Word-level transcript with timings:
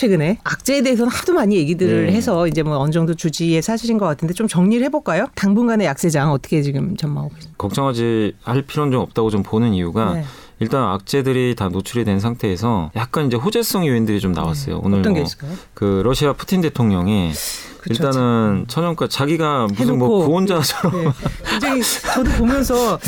최근에 0.00 0.38
악재에 0.44 0.80
대해서는 0.80 1.12
하도 1.12 1.34
많이 1.34 1.56
얘기들을 1.56 2.06
네. 2.06 2.12
해서 2.12 2.46
이제 2.46 2.62
뭐 2.62 2.78
어느 2.78 2.90
정도 2.90 3.14
주지의 3.14 3.60
사실인 3.60 3.98
것 3.98 4.06
같은데 4.06 4.32
좀 4.32 4.48
정리를 4.48 4.82
해볼까요? 4.86 5.26
당분간의 5.34 5.86
약세장 5.86 6.32
어떻게 6.32 6.62
지금 6.62 6.96
전망하고 6.96 7.34
계세요? 7.34 7.52
걱정하지 7.58 8.32
할 8.42 8.62
필요는 8.62 8.92
좀 8.92 9.02
없다고 9.02 9.28
좀 9.28 9.42
보는 9.42 9.74
이유가 9.74 10.14
네. 10.14 10.24
일단 10.58 10.84
악재들이 10.84 11.54
다 11.54 11.68
노출이 11.68 12.04
된 12.04 12.18
상태에서 12.18 12.90
약간 12.96 13.26
이제 13.26 13.36
호재성 13.36 13.86
요인들이 13.86 14.20
좀 14.20 14.32
나왔어요. 14.32 14.80
오늘 14.82 14.98
네. 14.98 15.00
어떤 15.00 15.14
게뭐 15.14 15.26
있을까요? 15.26 15.52
그 15.74 16.00
러시아 16.02 16.32
푸틴 16.32 16.62
대통령이 16.62 17.32
그쵸, 17.80 18.04
일단은 18.04 18.64
천연가 18.68 19.08
자기가 19.08 19.68
무슨 19.76 19.98
뭐. 19.98 20.24
구원자처럼 20.26 21.04
네. 21.04 21.10
굉장히 21.48 21.82
저도 21.82 22.30
보면서 22.32 22.98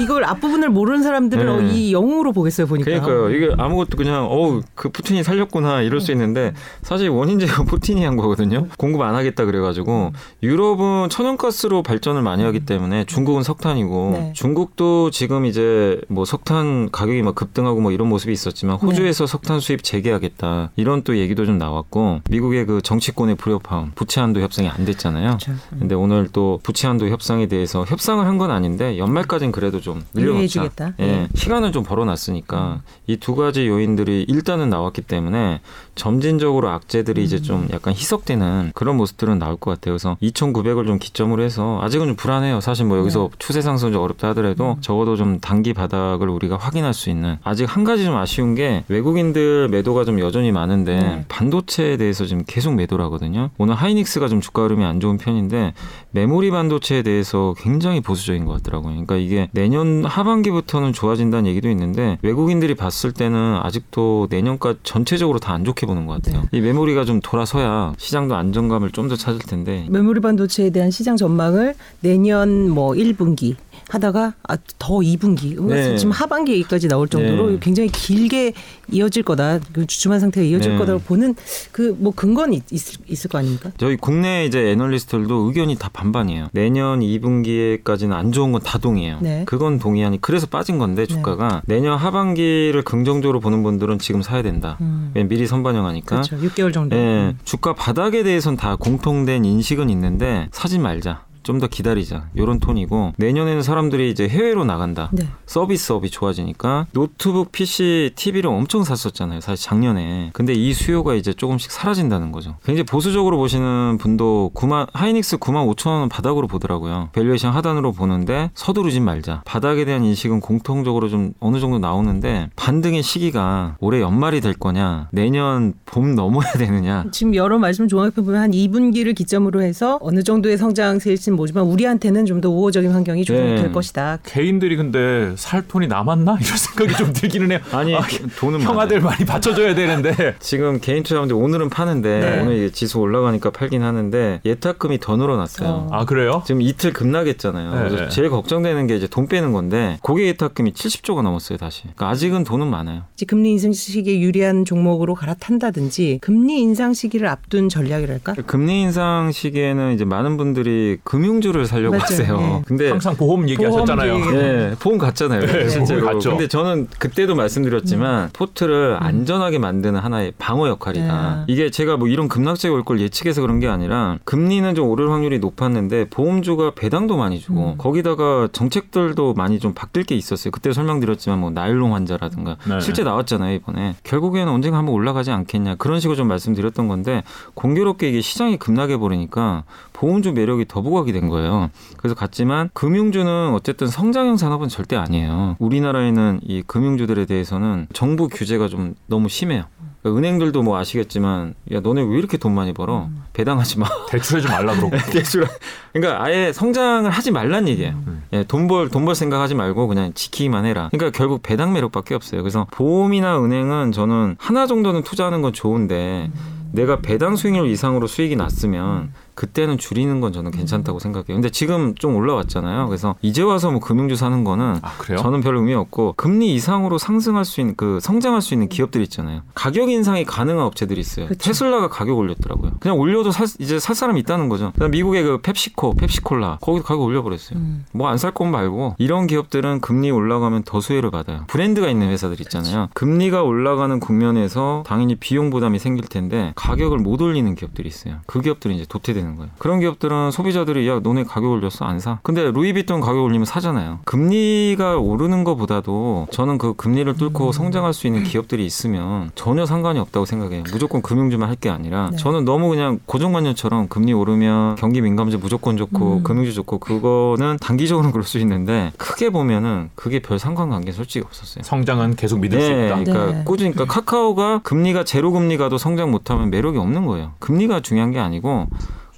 이걸 0.00 0.24
앞부분을 0.24 0.68
모르는 0.68 1.02
사람들은 1.02 1.66
네. 1.68 1.74
이 1.74 1.92
영웅으로 1.92 2.32
보겠어요 2.32 2.66
보니까. 2.66 2.84
그러니까요. 2.84 3.30
이게 3.30 3.50
아무것도 3.58 3.96
그냥 3.96 4.26
어우 4.26 4.62
그 4.74 4.90
푸틴이 4.90 5.22
살렸구나 5.24 5.82
이럴 5.82 6.00
수 6.00 6.12
있는데 6.12 6.52
사실 6.82 7.08
원인 7.08 7.38
제가 7.38 7.64
푸틴이 7.64 8.04
한 8.04 8.16
거거든요. 8.16 8.68
공급 8.78 9.00
안 9.02 9.14
하겠다 9.14 9.44
그래가지고 9.44 10.12
유럽은 10.42 11.08
천연가스로 11.08 11.82
발전을 11.82 12.22
많이 12.22 12.44
하기 12.44 12.60
때문에 12.60 13.04
중국은 13.04 13.42
석탄이고 13.42 14.10
네. 14.12 14.32
중국도 14.34 15.10
지금 15.10 15.46
이제 15.46 16.00
뭐 16.08 16.24
석탄 16.24 16.90
가격이 16.90 17.22
막 17.22 17.34
급등하고 17.34 17.80
뭐 17.80 17.90
이런 17.92 18.08
모습이 18.08 18.32
있었지만 18.32 18.76
호주에서 18.76 19.26
석탄 19.26 19.58
수입 19.60 19.82
재개하겠다 19.82 20.70
이런 20.76 21.02
또 21.02 21.16
얘기도 21.16 21.44
좀 21.46 21.58
나왔고 21.58 22.20
미국의 22.30 22.66
그 22.66 22.80
정치권의 22.82 23.36
불협화음 23.36 23.92
부채한도 24.12 24.40
협상이 24.40 24.68
안 24.68 24.84
됐잖아요. 24.84 25.38
그렇죠. 25.38 25.52
근데 25.70 25.94
오늘 25.94 26.28
또 26.32 26.60
부채한도 26.62 27.08
협상에 27.08 27.46
대해서 27.46 27.84
협상을 27.86 28.24
한 28.26 28.32
건 28.42 28.50
아닌데 28.50 28.96
연말까지는 28.98 29.52
그래도 29.52 29.80
좀 29.80 30.02
늘려놓자. 30.14 30.34
유예해주겠다. 30.38 30.94
예, 31.00 31.06
네. 31.06 31.28
시간을 31.34 31.70
좀 31.72 31.82
벌어놨으니까 31.84 32.80
이 33.06 33.16
두 33.18 33.34
가지 33.36 33.68
요인들이 33.68 34.24
일단은 34.28 34.68
나왔기 34.70 35.02
때문에 35.02 35.60
점진적으로 35.94 36.68
악재들이 36.70 37.22
이제 37.22 37.40
좀 37.40 37.68
약간 37.72 37.94
희석되는 37.94 38.72
그런 38.74 38.96
모습들은 38.96 39.38
나올 39.38 39.56
것 39.56 39.70
같아요. 39.70 39.92
그래서 39.92 40.16
2,900을 40.22 40.86
좀 40.86 40.98
기점으로 40.98 41.42
해서 41.42 41.78
아직은 41.82 42.06
좀 42.08 42.16
불안해요. 42.16 42.60
사실 42.60 42.84
뭐 42.86 42.98
여기서 42.98 43.30
추세 43.38 43.60
상승이 43.60 43.92
좀 43.92 44.02
어렵다 44.02 44.28
하더라도 44.28 44.76
적어도 44.80 45.16
좀 45.16 45.38
단기 45.40 45.72
바닥을 45.72 46.28
우리가 46.28 46.56
확인할 46.56 46.92
수 46.92 47.08
있는 47.08 47.36
아직 47.44 47.64
한 47.64 47.84
가지 47.84 48.04
좀 48.04 48.16
아쉬운 48.16 48.54
게 48.54 48.84
외국인들 48.88 49.68
매도가 49.68 50.04
좀 50.04 50.18
여전히 50.18 50.50
많은데 50.50 50.96
네. 50.96 51.24
반도체에 51.28 51.96
대해서 51.96 52.24
지금 52.24 52.42
계속 52.46 52.74
매도를 52.74 53.04
하거든요. 53.06 53.50
오늘 53.58 53.74
하이닉스가 53.74 54.28
좀 54.28 54.40
주가 54.40 54.64
흐름이 54.64 54.84
안 54.84 54.98
좋은 55.00 55.18
편인데 55.18 55.74
메모리 56.10 56.50
반도체에 56.50 57.02
대해서 57.02 57.54
굉장히 57.58 58.00
보수적인 58.00 58.44
것 58.44 58.54
같더라고요. 58.54 58.90
그러니까 58.90 59.16
이게 59.16 59.48
내년 59.52 60.04
하반기부터는 60.04 60.92
좋아진다는 60.92 61.48
얘기도 61.48 61.68
있는데 61.70 62.18
외국인들이 62.22 62.74
봤을 62.74 63.12
때는 63.12 63.58
아직도 63.62 64.26
내년까지 64.30 64.80
전체적으로 64.82 65.38
다 65.38 65.52
안 65.52 65.64
좋게 65.64 65.81
보는 65.86 66.06
것 66.06 66.22
같아요. 66.22 66.44
이 66.52 66.60
메모리가 66.60 67.04
좀 67.04 67.20
돌아서야 67.20 67.94
시장도 67.98 68.34
안정감을 68.34 68.90
좀 68.90 69.08
더 69.08 69.16
찾을 69.16 69.40
텐데 69.40 69.84
메모리 69.90 70.20
반도체에 70.20 70.70
대한 70.70 70.90
시장 70.92 71.16
전망을 71.16 71.74
내년 72.00 72.70
뭐 72.70 72.92
1분기 72.92 73.56
하다가 73.92 74.32
아, 74.48 74.56
더 74.78 74.94
2분기 75.00 75.60
네. 75.68 75.96
지금 75.96 76.12
하반기까지 76.12 76.88
나올 76.88 77.08
정도로 77.08 77.50
네. 77.50 77.58
굉장히 77.60 77.90
길게 77.90 78.54
이어질 78.90 79.22
거다 79.22 79.58
그 79.72 79.86
주춤한 79.86 80.18
상태가 80.20 80.46
이어질 80.46 80.72
네. 80.72 80.78
거다고 80.78 81.00
보는 81.00 81.34
그 81.72 81.92
뭐 81.98 82.12
근거는 82.14 82.54
있, 82.54 82.62
있을, 82.72 83.00
있을 83.06 83.28
거 83.28 83.38
아닙니까? 83.38 83.70
저희 83.76 83.96
국내 83.96 84.46
이제 84.46 84.70
애널리스트들도 84.70 85.46
의견이 85.46 85.76
다 85.76 85.90
반반이에요. 85.92 86.48
내년 86.52 87.00
2분기에까지는 87.00 88.12
안 88.12 88.32
좋은 88.32 88.50
건 88.52 88.62
다 88.62 88.78
동의해요. 88.78 89.18
네. 89.20 89.42
그건 89.44 89.78
동의하니 89.78 90.20
그래서 90.20 90.46
빠진 90.46 90.78
건데 90.78 91.04
주가가 91.04 91.62
내년 91.66 91.98
하반기를 91.98 92.82
긍정적으로 92.84 93.40
보는 93.40 93.62
분들은 93.64 93.98
지금 93.98 94.22
사야 94.22 94.40
된다. 94.42 94.78
음. 94.80 95.12
미리 95.28 95.46
선반영하니까. 95.48 96.22
그렇죠. 96.22 96.36
6개월 96.38 96.72
정도. 96.72 96.96
예, 96.96 97.34
주가 97.44 97.74
바닥에 97.74 98.22
대해서는 98.22 98.56
다 98.56 98.76
공통된 98.76 99.44
인식은 99.44 99.90
있는데 99.90 100.48
사지 100.52 100.78
말자. 100.78 101.24
좀 101.42 101.62
더 101.62 101.68
기다리자. 101.68 102.28
요런 102.36 102.58
톤이고 102.58 103.12
내년에는 103.18 103.62
사람들이 103.62 104.10
이제 104.10 104.28
해외로 104.28 104.64
나간다. 104.64 105.10
네. 105.12 105.28
서비스업이 105.46 106.10
좋아지니까 106.10 106.86
노트북, 106.92 107.52
PC, 107.52 108.12
TV를 108.16 108.50
엄청 108.50 108.82
샀었잖아요. 108.84 109.40
사실 109.40 109.64
작년에. 109.64 110.30
근데 110.32 110.52
이 110.54 110.72
수요가 110.72 111.14
이제 111.14 111.32
조금씩 111.32 111.70
사라진다는 111.70 112.32
거죠. 112.32 112.56
굉장히 112.64 112.84
보수적으로 112.84 113.36
보시는 113.36 113.98
분도 113.98 114.50
9만 114.54 114.88
하이닉스 114.92 115.36
9만 115.38 115.72
5천 115.74 115.86
원 115.88 116.08
바닥으로 116.08 116.48
보더라고요. 116.48 117.10
밸류에이션 117.12 117.52
하단으로 117.52 117.92
보는데 117.92 118.50
서두르진 118.54 119.04
말자. 119.04 119.42
바닥에 119.44 119.84
대한 119.84 120.04
인식은 120.04 120.40
공통적으로 120.40 121.08
좀 121.08 121.34
어느 121.38 121.60
정도 121.60 121.78
나오는데 121.78 122.50
반등의 122.56 123.02
시기가 123.02 123.76
올해 123.80 124.00
연말이 124.00 124.40
될 124.40 124.54
거냐, 124.54 125.08
내년 125.12 125.74
봄 125.84 126.14
넘어야 126.14 126.50
되느냐. 126.54 127.04
지금 127.12 127.34
여러 127.34 127.58
말씀 127.58 127.88
종합해 127.88 128.14
보면 128.16 128.40
한 128.40 128.50
2분기를 128.50 129.14
기점으로 129.14 129.62
해서 129.62 129.98
어느 130.00 130.22
정도의 130.22 130.56
성장세일지 130.58 131.31
는 131.32 131.36
모르지만 131.36 131.64
우리한테는 131.64 132.26
좀 132.26 132.42
더 132.42 132.50
우호적인 132.50 132.90
환경이 132.90 133.24
조성될 133.24 133.66
네. 133.66 133.70
것이다. 133.70 134.18
개인들이 134.24 134.74
근데 134.76 135.32
살 135.36 135.62
돈이 135.68 135.86
남았나 135.86 136.38
이런 136.40 136.56
생각이 136.56 136.92
좀 136.96 137.12
들기는 137.12 137.52
해요. 137.52 137.60
아니 137.70 137.94
아, 137.94 138.02
돈은 138.36 138.58
평화들 138.58 138.98
많아요. 139.00 139.10
많이 139.12 139.24
받쳐줘야 139.24 139.76
되는데 139.76 140.34
지금 140.40 140.80
개인 140.80 141.04
투자자분들 141.04 141.36
오늘은 141.36 141.68
파는데 141.70 142.20
네. 142.20 142.40
오늘 142.40 142.56
이제 142.56 142.70
지수 142.72 142.98
올라가니까 142.98 143.50
팔긴 143.50 143.82
하는데 143.84 144.40
예탁금이 144.44 144.98
더 144.98 145.16
늘어났어요. 145.16 145.68
어. 145.68 145.88
아 145.92 146.04
그래요? 146.04 146.42
지금 146.44 146.62
이틀 146.62 146.92
급락했잖아요. 146.92 147.70
네, 147.74 147.78
그래서 147.78 147.96
네. 148.04 148.08
제일 148.08 148.28
걱정되는 148.28 148.88
게 148.88 148.96
이제 148.96 149.06
돈 149.06 149.28
빼는 149.28 149.52
건데 149.52 149.98
고객 150.02 150.26
예탁금이 150.26 150.72
70조가 150.72 151.22
넘었어요 151.22 151.58
다시. 151.58 151.82
그러니까 151.82 152.08
아직은 152.08 152.42
돈은 152.42 152.66
많아요. 152.66 153.02
이제 153.14 153.24
금리 153.24 153.52
인상 153.52 153.72
시기에 153.72 154.18
유리한 154.18 154.64
종목으로 154.64 155.14
갈아탄다든지 155.14 156.18
금리 156.22 156.60
인상 156.60 156.92
시기를 156.92 157.28
앞둔 157.28 157.68
전략이랄까? 157.68 158.34
금리 158.46 158.82
인상 158.82 159.30
시기에는 159.30 159.94
이제 159.94 160.04
많은 160.04 160.36
분들이 160.36 160.98
금 161.04 161.21
융주를 161.24 161.66
살려고 161.66 161.96
맞죠. 161.96 162.14
하세요. 162.14 162.36
네. 162.38 162.62
근데 162.66 162.90
항상 162.90 163.16
보험 163.16 163.48
얘기하셨잖아요. 163.48 164.18
보험 164.18 164.34
예, 164.36 164.74
보험 164.78 164.98
갔잖아요. 164.98 165.40
네, 165.40 165.68
실제로. 165.68 166.00
보험 166.02 166.14
갔죠. 166.14 166.30
근데 166.30 166.48
저는 166.48 166.88
그때도 166.98 167.34
말씀드렸지만 167.34 168.30
포트를 168.32 168.96
안전하게 169.00 169.58
만드는 169.58 170.00
하나의 170.00 170.32
방어 170.38 170.68
역할이다. 170.68 171.44
네. 171.46 171.52
이게 171.52 171.70
제가 171.70 171.96
뭐 171.96 172.08
이런 172.08 172.28
급락세가 172.28 172.74
올 172.74 172.82
걸 172.82 172.98
예측해서 173.00 173.40
그런 173.42 173.60
게 173.60 173.68
아니라 173.68 174.18
금리는 174.24 174.74
좀 174.74 174.88
오를 174.88 175.10
확률이 175.10 175.38
높았는데 175.38 176.06
보험주가 176.10 176.72
배당도 176.74 177.16
많이 177.16 177.38
주고 177.38 177.72
음. 177.72 177.74
거기다가 177.78 178.48
정책들도 178.52 179.34
많이 179.34 179.60
좀 179.60 179.72
바뀔 179.72 180.02
게 180.02 180.16
있었어요. 180.16 180.50
그때 180.50 180.72
설명드렸지만 180.72 181.38
뭐 181.38 181.50
나일론 181.50 181.92
환자라든가 181.92 182.56
네. 182.68 182.80
실제 182.80 183.04
나왔잖아요 183.04 183.54
이번에 183.54 183.94
결국에는 184.02 184.52
언젠가 184.52 184.78
한번 184.78 184.94
올라가지 184.96 185.30
않겠냐 185.30 185.76
그런 185.76 186.00
식으로 186.00 186.16
좀 186.16 186.26
말씀드렸던 186.26 186.88
건데 186.88 187.22
공교롭게 187.54 188.08
이게 188.08 188.20
시장이 188.20 188.56
급락해 188.58 188.96
버리니까 188.96 189.62
보험주 189.92 190.32
매력이 190.32 190.64
더 190.66 190.82
부각이 190.82 191.11
된 191.12 191.28
거예요. 191.28 191.70
그래서 191.96 192.14
갔지만 192.14 192.70
금융주는 192.74 193.52
어쨌든 193.54 193.86
성장형 193.86 194.36
산업은 194.36 194.68
절대 194.68 194.96
아니에요. 194.96 195.56
우리나라에는 195.58 196.40
이 196.42 196.62
금융주들에 196.66 197.26
대해서는 197.26 197.86
정부 197.92 198.28
규제가 198.28 198.68
좀 198.68 198.94
너무 199.06 199.28
심해요. 199.28 199.64
그러니까 200.02 200.18
은행들도 200.18 200.62
뭐 200.64 200.78
아시겠지만 200.78 201.54
야 201.72 201.78
너네 201.80 202.02
왜 202.02 202.18
이렇게 202.18 202.36
돈 202.36 202.54
많이 202.54 202.72
벌어 202.72 203.08
배당하지 203.34 203.78
마 203.78 203.86
대출하지 204.10 204.48
말라 204.48 204.74
그러고. 204.74 204.96
대출 205.12 205.46
그러니까 205.92 206.24
아예 206.24 206.52
성장을 206.52 207.08
하지 207.08 207.30
말란 207.30 207.68
얘기예요. 207.68 207.94
예, 208.32 208.42
돈벌 208.44 208.88
돈 208.88 209.04
벌 209.04 209.14
생각하지 209.14 209.54
말고 209.54 209.86
그냥 209.88 210.12
지키기만 210.14 210.64
해라. 210.64 210.88
그러니까 210.92 211.16
결국 211.16 211.42
배당 211.42 211.72
매력밖에 211.72 212.14
없어요. 212.14 212.42
그래서 212.42 212.66
보험이나 212.72 213.42
은행은 213.42 213.92
저는 213.92 214.36
하나 214.38 214.66
정도는 214.66 215.02
투자하는 215.02 215.42
건 215.42 215.52
좋은데 215.52 216.30
내가 216.72 217.00
배당 217.00 217.36
수익률 217.36 217.66
이상으로 217.68 218.06
수익이 218.06 218.34
났으면 218.36 219.12
그때는 219.34 219.78
줄이는 219.78 220.20
건 220.20 220.32
저는 220.32 220.50
괜찮다고 220.50 220.98
생각해요. 220.98 221.28
근데 221.28 221.50
지금 221.50 221.94
좀 221.94 222.14
올라왔잖아요. 222.16 222.86
그래서 222.88 223.14
이제 223.22 223.42
와서 223.42 223.70
뭐 223.70 223.80
금융주 223.80 224.16
사는 224.16 224.44
거는 224.44 224.76
아? 224.82 224.92
저는 225.16 225.40
별 225.40 225.56
의미 225.56 225.74
없고 225.74 226.14
금리 226.16 226.54
이상으로 226.54 226.98
상승할 226.98 227.44
수 227.44 227.60
있는 227.60 227.74
그 227.76 227.98
성장할 228.00 228.42
수 228.42 228.54
있는 228.54 228.68
기업들 228.68 229.00
있잖아요. 229.02 229.42
가격 229.54 229.90
인상이 229.90 230.24
가능한 230.24 230.64
업체들이 230.64 231.00
있어요. 231.00 231.28
그쵸. 231.28 231.44
테슬라가 231.48 231.88
가격 231.88 232.18
올렸더라고요. 232.18 232.72
그냥 232.80 232.98
올려도 232.98 233.30
살, 233.30 233.46
이제 233.58 233.78
살 233.78 233.94
사람 233.94 234.16
있다는 234.18 234.48
거죠. 234.48 234.72
그다음 234.74 234.90
미국의 234.90 235.22
그 235.22 235.38
펩시코, 235.38 235.94
펩시콜라 235.94 236.58
거기도 236.60 236.84
가격 236.84 237.02
올려버렸어요. 237.02 237.58
음. 237.58 237.84
뭐안 237.92 238.18
살 238.18 238.32
건 238.32 238.50
말고 238.50 238.94
이런 238.98 239.26
기업들은 239.26 239.80
금리 239.82 240.10
올라가면 240.10 240.62
더 240.64 240.80
수혜를 240.80 241.10
받아요. 241.10 241.44
브랜드가 241.48 241.88
있는 241.90 242.08
회사들 242.08 242.40
있잖아요. 242.40 242.88
금리가 242.94 243.42
올라가는 243.42 244.00
국면에서 244.00 244.84
당연히 244.86 245.16
비용 245.16 245.50
부담이 245.50 245.78
생길 245.78 246.06
텐데 246.06 246.52
가격을 246.56 246.98
못 246.98 247.20
올리는 247.20 247.54
기업들이 247.54 247.88
있어요. 247.88 248.16
그 248.26 248.40
기업들이 248.40 248.74
이제 248.76 248.86
도태되는 248.88 249.21
버리는 249.22 249.36
거예요. 249.36 249.50
그런 249.58 249.80
기업들은 249.80 250.30
소비자들이 250.30 250.86
야 250.88 251.00
너네 251.00 251.24
가격 251.24 251.50
올렸어 251.50 251.86
안 251.86 251.98
사. 252.00 252.18
근데 252.22 252.50
루이비통 252.50 253.00
가격 253.00 253.22
올리면 253.24 253.44
사잖아요. 253.46 254.00
금리가 254.04 254.96
오르는 254.98 255.44
것보다도 255.44 256.28
저는 256.30 256.58
그 256.58 256.74
금리를 256.74 257.12
뚫고 257.14 257.46
음. 257.48 257.52
성장할 257.52 257.92
수 257.94 258.06
있는 258.06 258.24
기업들이 258.24 258.66
있으면 258.66 259.30
전혀 259.34 259.64
상관이 259.66 259.98
없다고 259.98 260.26
생각해요. 260.26 260.64
무조건 260.72 261.00
금융주만 261.02 261.48
할 261.48 261.56
게 261.62 261.68
아니라 261.68 262.08
네. 262.10 262.16
저는 262.16 262.44
너무 262.44 262.70
그냥 262.70 262.98
고정관념처럼 263.06 263.86
금리 263.86 264.12
오르면 264.12 264.74
경기 264.76 265.00
민감주 265.00 265.38
무조건 265.38 265.76
좋고 265.76 266.16
음. 266.16 266.22
금융주 266.24 266.54
좋고 266.54 266.78
그거는 266.78 267.58
단기적으로는 267.60 268.10
그럴 268.10 268.24
수 268.24 268.38
있는데 268.38 268.90
크게 268.96 269.30
보면은 269.30 269.90
그게 269.94 270.18
별 270.20 270.40
상관관계 270.40 270.90
솔직히 270.90 271.24
없었어요. 271.24 271.62
성장은 271.62 272.16
계속 272.16 272.40
믿을 272.40 272.60
수 272.60 272.68
네, 272.68 272.86
있다. 272.86 272.96
그러니까 272.98 273.32
네. 273.32 273.44
꾸준히 273.44 273.70
그러니까 273.72 273.94
카카오가 273.94 274.58
금리가 274.64 275.04
제로 275.04 275.30
금리 275.30 275.56
가도 275.56 275.78
성장 275.78 276.10
못하면 276.10 276.50
매력이 276.50 276.78
없는 276.78 277.06
거예요. 277.06 277.32
금리가 277.38 277.78
중요한 277.80 278.10
게 278.10 278.18
아니고 278.18 278.66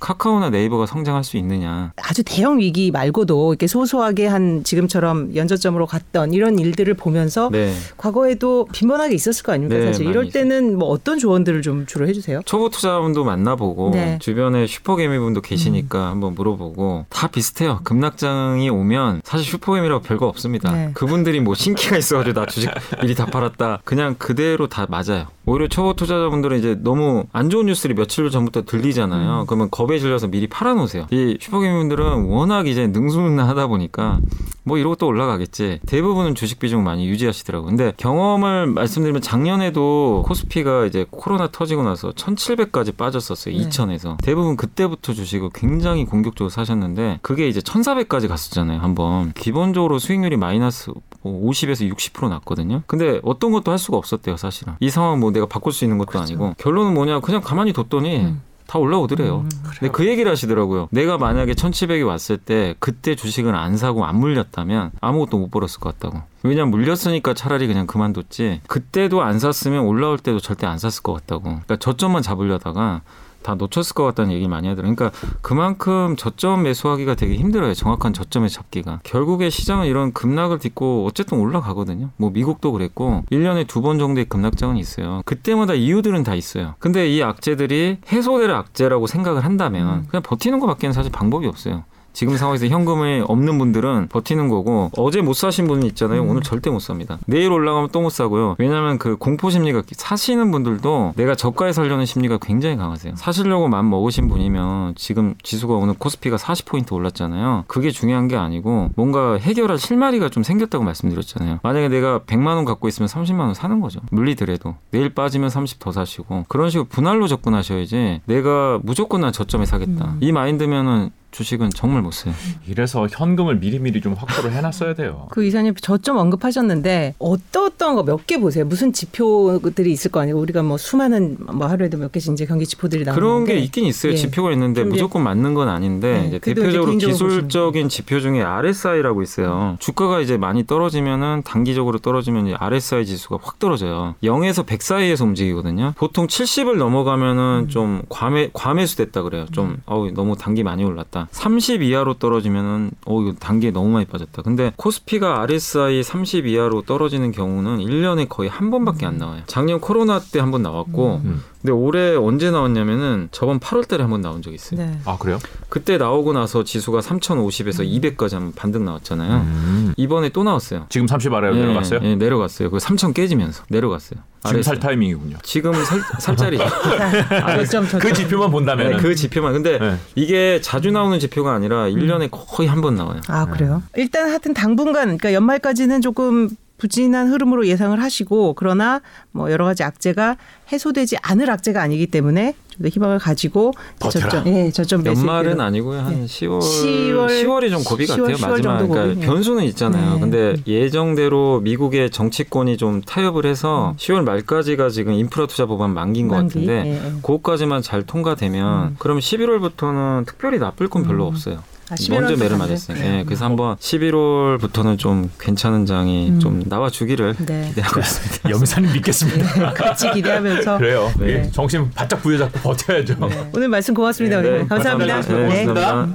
카카오나 0.05 0.51
네이버가 0.51 0.85
성장할 0.85 1.25
수 1.25 1.39
있느냐. 1.39 1.93
아주 1.97 2.23
대형 2.25 2.59
위기 2.59 2.91
말고도 2.91 3.55
이렇게 3.55 3.67
소소하게 3.67 4.27
한 4.27 4.63
지금처럼 4.63 5.35
연저점으로 5.35 5.87
갔던 5.87 6.35
이런 6.35 6.59
일들을 6.59 6.93
보면서 6.93 7.49
네. 7.51 7.73
과거에도 7.97 8.69
빈번하게 8.71 9.15
있었을 9.15 9.43
거 9.43 9.53
아닙니까 9.53 9.81
네, 9.81 9.87
사실 9.87 10.05
이럴 10.05 10.29
때는 10.29 10.79
뭐 10.79 10.89
어떤 10.89 11.19
조언들을 11.19 11.63
좀 11.63 11.87
주로 11.87 12.07
해주세요? 12.07 12.43
초보 12.45 12.69
투자분도 12.69 13.25
만나보고 13.25 13.93
네. 13.95 14.19
주변에 14.21 14.67
슈퍼개미분도 14.67 15.41
계시니까 15.41 16.11
한번 16.11 16.35
물어보고 16.35 17.07
다 17.09 17.29
비슷해요. 17.29 17.81
급락장이 17.85 18.69
오면 18.69 19.23
사실 19.25 19.47
슈퍼개미라고 19.47 20.03
별거 20.03 20.27
없습니다. 20.27 20.71
네. 20.71 20.91
그분들이 20.93 21.41
뭐 21.41 21.55
신기가 21.55 21.97
있어가지고 21.97 22.39
나 22.39 22.45
주식 22.45 22.71
미리 23.01 23.15
다 23.15 23.25
팔았다. 23.25 23.81
그냥 23.85 24.17
그대로 24.19 24.67
다 24.67 24.87
맞아요. 24.87 25.29
오히려 25.47 25.69
초보 25.69 25.95
투자자분들은 25.95 26.59
이제 26.59 26.79
너무 26.81 27.25
안 27.33 27.51
좋은 27.51 27.67
뉴스를 27.67 27.95
며칠 27.95 28.31
전부터 28.31 28.63
들리잖아요. 28.63 29.41
음. 29.43 29.47
그러면 29.47 29.69
겁에 29.71 29.99
질려서 29.99 30.29
미리 30.29 30.47
팔아놓으세요. 30.47 31.07
이 31.11 31.37
슈퍼개미분들은 31.41 32.25
워낙 32.25 32.67
이제 32.67 32.87
능수능란하다 32.87 33.67
보니까 33.67 34.21
뭐 34.65 34.79
이러고 34.79 34.97
또 34.97 35.07
올라가겠지. 35.07 35.81
대부분은 35.87 36.35
주식 36.35 36.59
비중 36.59 36.83
많이 36.83 37.07
유지하시더라고요. 37.07 37.69
근데 37.69 37.93
경험을 37.99 38.67
말씀드리면 38.69 39.21
작년에도 39.21 40.25
코스피가 40.27 40.87
이제 40.87 41.05
코로나 41.11 41.49
터지고 41.49 41.83
나서 41.83 42.11
1700까지 42.13 42.97
빠졌었어요. 42.97 43.55
네. 43.55 43.69
2000에서. 43.69 44.17
대부분 44.23 44.57
그때부터 44.57 45.13
주식을 45.13 45.51
굉장히 45.55 46.07
공격적으로 46.07 46.49
사셨는데 46.49 47.19
그게 47.21 47.49
이제 47.49 47.61
1400까지 47.61 48.29
갔었잖아요. 48.29 48.81
한번. 48.81 49.33
기본적으로 49.35 49.99
수익률이 49.99 50.37
마이너스 50.39 50.91
뭐 51.23 51.51
50에서 51.51 51.91
60% 51.95 52.29
났거든요. 52.31 52.83
근데 52.87 53.21
어떤 53.23 53.53
것도 53.53 53.71
할 53.71 53.79
수가 53.79 53.99
없었대요, 53.99 54.37
사실은. 54.37 54.75
이 54.81 54.91
상황 54.91 55.21
뭐 55.21 55.31
내가 55.35 55.47
바꿀 55.47 55.73
수 55.73 55.85
있는 55.85 55.99
것도 55.99 56.19
아니고. 56.19 56.55
결론은 56.57 56.95
뭐냐? 56.95 57.21
그냥 57.21 57.43
가만히 57.43 57.75
뒀더니 57.75 58.21
음. 58.21 58.43
다 58.67 58.79
올라오더래요. 58.79 59.41
음. 59.41 59.49
근데 59.79 59.93
그 59.93 60.07
얘기를 60.07 60.31
하시더라고요. 60.31 60.89
내가 60.91 61.19
만약에 61.19 61.53
1700이 61.53 62.07
왔을 62.07 62.39
때 62.39 62.75
그때 62.79 63.15
주식을 63.15 63.55
안 63.55 63.77
사고 63.77 64.07
안 64.07 64.17
물렸다면 64.17 64.93
아무것도 65.01 65.39
못 65.39 65.51
벌었을 65.51 65.81
것 65.81 65.99
같다고. 65.99 66.23
왜냐면 66.43 66.71
물렸으니까 66.71 67.35
차라리 67.35 67.67
그냥 67.67 67.87
그만뒀지. 67.87 68.63
그때도 68.67 69.23
안 69.23 69.39
샀으면 69.39 69.85
올라올 69.85 70.19
때도 70.19 70.41
절대 70.41 70.67
안 70.67 70.79
샀을 70.79 71.03
것 71.03 71.13
같다고. 71.13 71.43
그러니까 71.43 71.77
저점만 71.77 72.23
잡으려다가 72.23 73.03
다 73.45 73.55
놓쳤을 73.55 73.95
것 73.95 74.03
같다는 74.05 74.33
얘기 74.33 74.49
많이 74.49 74.67
하더라고요. 74.67 74.97
그러니까 74.97 75.17
그만큼 75.43 76.17
저점 76.17 76.65
매수하기가 76.65 77.15
되게 77.15 77.37
힘들어요. 77.37 77.75
정확한 77.75 78.13
저점에 78.13 78.49
잡기가. 78.49 79.01
결국에 79.05 79.51
시장은 79.51 79.87
이런 79.87 80.13
급락을 80.13 80.59
딛고 80.59 81.07
어쨌든 81.07 81.39
올라가거든요. 81.39 82.11
뭐 82.17 82.31
미국도 82.31 82.73
그랬고 82.73 83.23
1년에 83.31 83.69
두 83.69 83.85
번 83.85 83.99
정도의 83.99 84.25
급락장은 84.25 84.79
있어요. 84.79 85.21
그때마다 85.27 85.75
이유들은 85.75 86.23
다 86.23 86.35
있어요. 86.35 86.75
근데 86.79 87.07
이 87.07 87.23
악재들이 87.23 87.99
해소될 88.11 88.51
악재라고 88.51 89.07
생각을 89.07 89.45
한다면 89.45 89.99
음. 89.99 90.07
그냥 90.09 90.23
버티는 90.23 90.59
것밖에는 90.59 90.95
사실 90.95 91.13
방법이 91.13 91.47
없어요. 91.47 91.85
지금 92.15 92.37
상황에서 92.37 92.67
현금이 92.69 93.25
없는 93.27 93.59
분들은 93.59 94.09
버티는 94.09 94.49
거고 94.49 94.91
어제 94.97 95.21
못 95.21 95.35
사신 95.35 95.67
분이 95.67 95.87
있잖아요. 95.89 96.23
음. 96.23 96.31
오늘 96.31 96.43
절대 96.43 96.71
못 96.71 96.79
삽니다. 96.79 97.19
내일 97.27 97.53
올라가면 97.53 97.91
또 97.91 98.05
못 98.05 98.11
사고요. 98.11 98.55
왜냐하면 98.59 98.99
그 98.99 99.17
공포 99.17 99.49
심리가 99.49 99.83
사시는 99.91 100.51
분들도 100.51 101.15
내가 101.17 101.35
저가에 101.35 101.73
살려는 101.73 102.05
심리가 102.05 102.39
굉장히 102.41 102.77
강하세요. 102.77 103.15
사시려고 103.17 103.69
마음 103.69 103.89
먹으신 103.89 104.29
분이면 104.29 104.95
지금 104.95 105.35
지수가 105.43 105.75
오늘 105.75 105.95
코스피가 105.99 106.37
40포인트 106.37 106.93
올랐잖아요. 106.93 107.65
그게 107.67 107.91
중요한 107.91 108.29
게 108.29 108.37
아니고 108.37 108.91
뭔가 108.95 109.39
해결할 109.39 109.79
실마리가 109.79 110.29
좀 110.29 110.43
생겼다고 110.43 110.85
말씀드렸잖아요. 110.85 111.61
만약에 111.63 111.89
내가 111.89 112.21
100만 112.21 112.49
원 112.57 112.65
갖고 112.67 112.89
있으면 112.89 113.09
30만 113.09 113.41
원 113.41 113.55
사는 113.55 113.81
거죠. 113.81 114.01
물리더라도 114.11 114.75
내일 114.91 115.09
빠지면 115.15 115.49
30 115.49 115.79
더 115.79 115.91
사시고 115.91 116.45
그런 116.49 116.69
식으로 116.71 116.87
분할로 116.87 117.27
접근하셔야지 117.27 118.21
내가 118.27 118.79
무조건 118.83 119.23
난 119.23 119.33
저점에 119.33 119.65
사겠다. 119.65 120.05
음. 120.05 120.19
이 120.21 120.31
마인드면은 120.31 121.11
주식은 121.35 121.71
정말 121.75 122.01
못 122.03 122.13
써요. 122.13 122.33
이래서 122.69 123.09
현금을 123.11 123.57
미리미리 123.57 124.01
좀 124.01 124.15
확보를 124.15 124.53
해놨어야 124.53 124.95
돼요. 124.95 125.27
그 125.33 125.45
이사님 125.45 125.75
저점 125.75 126.17
언급하셨는데 126.17 127.17
어떤 127.19 127.65
어떤 127.67 127.97
거 127.97 128.05
몇 128.05 128.25
개 128.27 128.39
보세요? 128.39 128.65
무슨 128.65 128.93
지표들이 128.93 129.91
있을 129.91 130.11
거 130.13 130.21
아니에요? 130.21 130.39
우리가 130.39 130.63
뭐 130.63 130.77
수많은 130.79 131.37
뭐 131.41 131.67
하루에도 131.67 131.99
몇 131.99 132.13
개씩 132.13 132.33
이제 132.35 132.47
경기 132.47 132.65
지표들이 132.67 133.05
나오는데 133.05 133.21
그런 133.21 133.45
게 133.45 133.59
있긴 133.59 133.85
있어요. 133.87 134.13
예. 134.13 134.17
지표가 134.17 134.53
있는데 134.53 134.85
무조건 134.85 135.23
맞는 135.25 135.55
건 135.55 135.69
아닌데 135.69 136.21
네, 136.21 136.29
이제 136.29 136.39
대표적으로 136.39 136.97
기술적인 136.97 137.89
지표 137.89 138.21
중에 138.21 138.43
RSI라고 138.43 139.23
있어요. 139.23 139.77
주가가 139.81 140.21
이제 140.21 140.37
많이 140.37 140.65
떨어지면은 140.67 141.43
단기적으로 141.45 141.99
떨어지면 141.99 142.47
이제 142.47 142.57
RSI 142.59 143.05
지수가 143.07 143.39
확 143.43 143.59
떨어져요. 143.59 144.15
0에서 144.23 144.65
100 144.65 144.83
사이에서 144.83 145.25
움직이거든요. 145.25 145.95
보통 145.97 146.27
70을 146.29 146.77
넘어가면은 146.77 147.69
좀 147.69 148.03
과매 148.09 148.51
과매수됐다 148.53 149.23
그래요. 149.23 149.47
좀 149.53 149.79
어우 149.87 150.13
너무 150.13 150.37
단기 150.37 150.63
많이 150.63 150.85
올랐다. 150.85 151.24
30 151.31 151.83
이하로 151.83 152.15
떨어지면은 152.15 152.91
어 153.07 153.21
이거 153.23 153.33
단기에 153.39 153.71
너무 153.71 153.89
많이 153.91 154.05
빠졌다. 154.07 154.43
근데 154.43 154.73
코스피가 154.77 155.43
RSI 155.43 156.03
30 156.03 156.47
이하로 156.47 156.83
떨어지는 156.83 157.33
경우는 157.33 157.79
1년에 157.79 158.29
거의 158.29 158.49
한 158.49 158.71
번밖에 158.71 159.07
안 159.07 159.19
나와요. 159.19 159.43
작년 159.47 159.81
코로나 159.81 160.19
때 160.21 160.41
한 160.41 160.51
번 160.51 160.63
나왔고 160.63 161.23
음. 161.25 161.43
근데 161.63 161.73
올해 161.73 162.15
언제 162.15 162.51
나왔냐면은 162.51 163.29
저번 163.33 163.59
8월 163.59 163.89
달에 163.89 164.03
한 164.03 164.11
번 164.11 164.21
나온 164.21 164.43
적이 164.43 164.57
있어요. 164.57 164.81
네. 164.81 164.99
아 165.07 165.17
그래요? 165.19 165.39
그때 165.71 165.97
나오고 165.97 166.33
나서 166.35 166.63
지수가 166.63 167.01
3,050에서 167.01 167.89
200까지 168.17 168.35
한번 168.35 168.53
반등 168.53 168.85
나왔잖아요. 168.85 169.37
음. 169.41 169.84
이번에 169.97 170.29
또 170.31 170.43
나왔어요. 170.45 170.87
지금 170.89 171.07
30 171.07 171.33
아래로 171.33 171.57
예, 171.57 171.61
내려갔어요? 171.61 172.01
예, 172.03 172.17
내려갔어요. 172.17 172.71
그3,000 172.71 173.15
깨지면서 173.15 173.65
내려갔어요. 173.69 174.21
지금 174.47 174.63
살. 174.63 174.79
타이밍이군요. 174.79 175.39
지금 175.43 175.73
살. 175.85 176.01
저점 176.21 176.51
저점 177.57 177.87
그 178.01 178.13
지표만 178.13 178.51
본다면 178.51 178.91
네, 178.91 178.97
그 178.99 179.15
지표만. 179.15 179.53
근데 179.55 179.79
네. 179.79 179.97
이게 180.15 180.61
자주 180.61 180.91
나오는 180.91 181.19
지표가 181.19 181.53
아니라 181.55 181.87
1년에 181.89 182.29
거의 182.31 182.69
한 182.69 182.81
번 182.85 182.95
나와요. 182.97 183.21
아 183.29 183.47
그래요? 183.47 183.83
일단 183.97 184.29
하여튼 184.29 184.53
당분간 184.53 185.05
그러니까 185.05 185.33
연말까지는 185.33 186.03
조금 186.03 186.51
부진한 186.85 187.29
흐름으로 187.31 187.67
예상을 187.67 187.99
하시고 188.03 188.53
그러나 188.59 189.01
뭐 189.33 189.51
여러 189.51 189.65
가지 189.65 189.83
악재가 189.83 190.37
해소되지 190.71 191.17
않을 191.23 191.51
악재가 191.51 191.81
아니기 191.81 192.07
때문에 192.09 192.53
좀 192.53 192.83
더 192.83 192.89
희망을 192.89 193.19
가지고 193.21 193.73
버텨라. 194.01 194.29
저점 194.29 194.47
예 194.49 194.71
저점 194.71 195.07
연말은 195.07 195.61
아니고요. 195.61 196.01
한 196.01 196.21
네. 196.21 196.27
10월, 196.27 196.59
10월 196.61 197.27
10월, 197.29 197.63
이 197.67 197.71
좀 197.71 197.85
고비 197.85 198.05
10월, 198.05 198.09
같아요. 198.09 198.37
10월 198.37 198.51
마지막. 198.51 198.77
그러니까 198.89 199.15
고비. 199.15 199.21
변수는 199.27 199.65
있잖아요. 199.65 200.15
네. 200.15 200.21
근데 200.21 200.55
예정대로 200.67 201.61
미국의 201.61 202.11
정치권이 202.11 202.77
좀 202.77 203.01
타협을 203.01 203.47
해서 203.47 203.95
10월 203.97 204.25
말까지가 204.25 204.91
지금 204.91 205.13
인프라 205.15 205.47
투자 205.47 205.67
법안 205.67 205.91
만기인 205.95 206.27
것 206.29 206.35
음. 206.35 206.39
만기. 206.41 206.55
같은데 206.67 206.85
예, 206.91 206.95
예. 207.07 207.13
그것까지만 207.23 207.81
잘 207.83 208.03
통과되면 208.03 208.83
음. 208.89 208.97
그럼 208.99 209.21
11월부터는 209.21 210.27
특별히 210.27 210.59
나쁠 210.59 210.89
건 210.89 211.05
별로 211.05 211.25
음. 211.27 211.29
없어요. 211.29 211.63
아, 211.91 211.95
11월 211.95 212.21
먼저 212.23 212.37
매를? 212.43 212.57
맞았어요. 212.57 212.97
네. 212.97 213.19
예, 213.21 213.25
그래서 213.25 213.45
한번 213.45 213.77
11월부터는 213.77 214.99
좀 214.99 215.31
괜찮은 215.39 215.87
장이 215.87 216.31
음. 216.31 216.41
좀 216.41 216.63
나와 216.67 216.89
주기를 216.91 217.35
네. 217.45 217.69
기대하고 217.69 218.01
있습니다. 218.01 218.51
염사님 218.51 218.93
믿겠습니다. 218.93 219.73
같이 219.75 220.11
기대하면서 220.13 220.79
그래요. 220.79 221.13
네. 221.19 221.27
예, 221.29 221.51
정신 221.51 221.91
바짝 221.91 222.23
부여잡고 222.23 222.59
버텨야죠. 222.61 223.17
네. 223.29 223.51
오늘 223.55 223.69
말씀 223.69 223.95
고맙습니다. 223.95 224.41
네, 224.41 224.65
감사합니다. 224.67 225.15
감사합니다. 225.15 225.49
네, 225.55 225.55
네. 225.55 225.65
감사합니다. 225.67 226.13